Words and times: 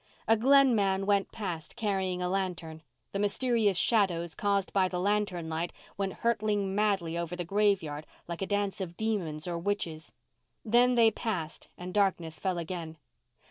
A 0.27 0.35
Glen 0.35 0.73
man 0.73 1.05
went 1.05 1.31
past 1.31 1.75
carrying 1.75 2.23
a 2.23 2.27
lantern. 2.27 2.81
The 3.11 3.19
mysterious 3.19 3.77
shadows 3.77 4.33
caused 4.33 4.73
by 4.73 4.87
the 4.87 4.99
lantern 4.99 5.47
light 5.47 5.71
went 5.95 6.13
hurtling 6.25 6.73
madly 6.73 7.15
over 7.15 7.35
the 7.35 7.45
graveyard 7.45 8.07
like 8.27 8.41
a 8.41 8.47
dance 8.47 8.81
of 8.81 8.97
demons 8.97 9.47
or 9.47 9.59
witches. 9.59 10.11
Then 10.65 10.95
they 10.95 11.11
passed 11.11 11.67
and 11.77 11.93
darkness 11.93 12.39
fell 12.39 12.57
again. 12.57 12.97